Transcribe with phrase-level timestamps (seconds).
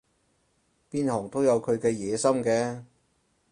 [0.89, 2.83] 邊行都有佢嘅野心嘅